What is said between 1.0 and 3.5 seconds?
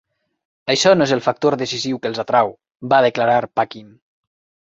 no és el factor decisiu que els atrau, va declarar